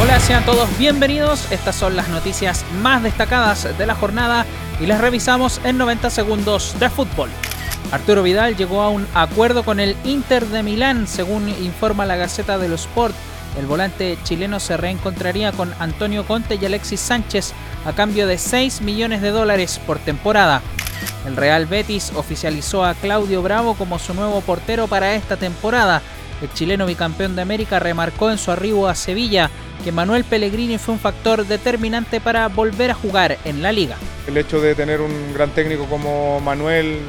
Hola, 0.00 0.20
sean 0.20 0.44
todos 0.44 0.68
bienvenidos. 0.78 1.50
Estas 1.50 1.74
son 1.74 1.96
las 1.96 2.08
noticias 2.08 2.64
más 2.80 3.02
destacadas 3.02 3.76
de 3.76 3.86
la 3.86 3.94
jornada 3.94 4.46
y 4.80 4.86
las 4.86 5.00
revisamos 5.00 5.60
en 5.64 5.78
90 5.78 6.10
segundos 6.10 6.78
de 6.78 6.88
fútbol. 6.88 7.30
Arturo 7.90 8.22
Vidal 8.22 8.56
llegó 8.56 8.82
a 8.82 8.90
un 8.90 9.06
acuerdo 9.14 9.64
con 9.64 9.80
el 9.80 9.96
Inter 10.04 10.46
de 10.46 10.62
Milán, 10.62 11.06
según 11.06 11.48
informa 11.48 12.06
la 12.06 12.16
Gaceta 12.16 12.58
de 12.58 12.68
los 12.68 12.82
Sport. 12.82 13.14
El 13.56 13.66
volante 13.66 14.18
chileno 14.24 14.60
se 14.60 14.76
reencontraría 14.76 15.52
con 15.52 15.72
Antonio 15.78 16.26
Conte 16.26 16.58
y 16.60 16.66
Alexis 16.66 17.00
Sánchez 17.00 17.52
a 17.84 17.92
cambio 17.92 18.26
de 18.26 18.38
6 18.38 18.82
millones 18.82 19.22
de 19.22 19.30
dólares 19.30 19.80
por 19.86 19.98
temporada. 19.98 20.62
El 21.26 21.36
Real 21.36 21.66
Betis 21.66 22.12
oficializó 22.14 22.84
a 22.84 22.94
Claudio 22.94 23.42
Bravo 23.42 23.74
como 23.74 23.98
su 23.98 24.14
nuevo 24.14 24.40
portero 24.40 24.86
para 24.86 25.14
esta 25.14 25.36
temporada. 25.36 26.02
El 26.40 26.52
chileno 26.52 26.86
bicampeón 26.86 27.34
de 27.34 27.42
América 27.42 27.78
remarcó 27.78 28.30
en 28.30 28.38
su 28.38 28.50
arribo 28.50 28.88
a 28.88 28.94
Sevilla 28.94 29.50
que 29.84 29.92
Manuel 29.92 30.24
Pellegrini 30.24 30.78
fue 30.78 30.94
un 30.94 31.00
factor 31.00 31.46
determinante 31.46 32.20
para 32.20 32.48
volver 32.48 32.90
a 32.90 32.94
jugar 32.94 33.38
en 33.44 33.62
la 33.62 33.72
liga. 33.72 33.96
El 34.26 34.36
hecho 34.36 34.60
de 34.60 34.74
tener 34.74 35.00
un 35.00 35.32
gran 35.34 35.50
técnico 35.50 35.86
como 35.86 36.40
Manuel, 36.40 37.00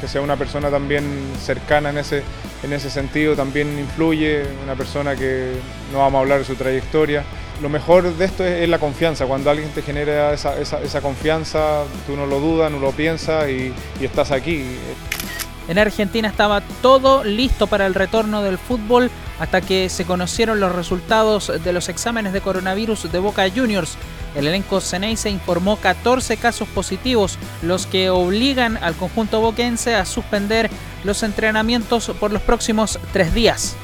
que 0.00 0.08
sea 0.08 0.20
una 0.20 0.36
persona 0.36 0.70
también 0.70 1.04
cercana 1.40 1.90
en 1.90 1.98
ese, 1.98 2.22
en 2.62 2.72
ese 2.72 2.90
sentido, 2.90 3.34
también 3.34 3.78
influye, 3.78 4.44
una 4.62 4.74
persona 4.74 5.16
que 5.16 5.52
no 5.92 5.98
vamos 5.98 6.18
a 6.18 6.22
hablar 6.22 6.38
de 6.38 6.44
su 6.44 6.54
trayectoria. 6.54 7.24
Lo 7.60 7.68
mejor 7.68 8.14
de 8.14 8.24
esto 8.24 8.44
es, 8.44 8.68
la 8.68 8.78
confianza, 8.78 9.26
cuando 9.26 9.50
alguien 9.50 9.70
te 9.70 9.82
genera 9.82 10.32
esa, 10.32 10.58
esa, 10.60 11.00
confianza, 11.00 11.84
tú 12.06 12.16
no 12.16 12.26
lo 12.26 12.38
dudas, 12.38 12.70
no 12.70 12.78
lo 12.78 12.92
piensas 12.92 13.48
y 13.48 13.72
estás 14.00 14.30
aquí. 14.30 14.64
En 15.68 15.78
Argentina 15.78 16.28
estaba 16.28 16.62
todo 16.82 17.24
listo 17.24 17.66
para 17.66 17.86
el 17.86 17.94
retorno 17.94 18.42
del 18.42 18.56
fútbol 18.56 19.10
hasta 19.38 19.60
que 19.60 19.90
se 19.90 20.06
conocieron 20.06 20.60
los 20.60 20.74
resultados 20.74 21.52
de 21.62 21.72
los 21.72 21.90
exámenes 21.90 22.32
de 22.32 22.40
coronavirus 22.40 23.12
de 23.12 23.18
Boca 23.18 23.44
Juniors. 23.54 23.96
El 24.34 24.46
elenco 24.46 24.80
se 24.80 25.30
informó 25.30 25.76
14 25.76 26.38
casos 26.38 26.68
positivos, 26.68 27.38
los 27.62 27.86
que 27.86 28.08
obligan 28.08 28.78
al 28.78 28.94
conjunto 28.94 29.40
boquense 29.40 29.94
a 29.94 30.06
suspender 30.06 30.70
los 31.04 31.22
entrenamientos 31.22 32.10
por 32.18 32.32
los 32.32 32.42
próximos 32.42 32.98
tres 33.12 33.34
días. 33.34 33.76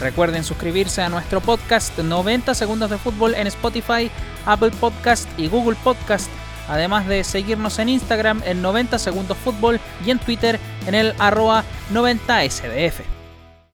Recuerden 0.00 0.44
suscribirse 0.44 1.02
a 1.02 1.08
nuestro 1.08 1.40
podcast 1.40 1.98
90 1.98 2.54
segundos 2.54 2.88
de 2.88 2.98
fútbol 2.98 3.34
en 3.34 3.46
Spotify, 3.48 4.10
Apple 4.46 4.70
Podcast 4.80 5.28
y 5.38 5.48
Google 5.48 5.76
Podcast 5.82 6.30
además 6.68 7.06
de 7.06 7.24
seguirnos 7.24 7.78
en 7.78 7.88
Instagram 7.88 8.42
en 8.44 8.62
90 8.62 8.98
segundos 8.98 9.36
fútbol 9.36 9.80
y 10.04 10.10
en 10.10 10.18
Twitter 10.18 10.60
en 10.86 10.94
el 10.94 11.14
arroba 11.18 11.64
90sdf. 11.92 13.17